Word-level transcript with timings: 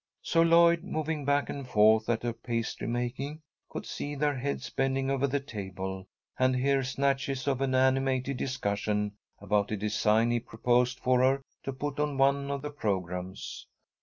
So 0.23 0.41
Lloyd, 0.41 0.81
moving 0.83 1.25
back 1.25 1.47
and 1.47 1.67
forth 1.67 2.09
at 2.09 2.23
her 2.23 2.33
pastry 2.33 2.87
making, 2.87 3.43
could 3.69 3.85
see 3.85 4.15
their 4.15 4.33
heads 4.35 4.67
bending 4.71 5.11
over 5.11 5.27
the 5.27 5.39
table, 5.39 6.07
and 6.39 6.55
hear 6.55 6.81
snatches 6.81 7.47
of 7.47 7.61
an 7.61 7.75
animated 7.75 8.37
discussion 8.37 9.11
about 9.37 9.69
a 9.69 9.77
design 9.77 10.31
he 10.31 10.39
proposed 10.39 10.99
for 10.99 11.19
her 11.19 11.43
to 11.65 11.71
put 11.71 11.99
on 11.99 12.17
one 12.17 12.49
of 12.49 12.63
the 12.63 12.71
programmes. 12.71 13.67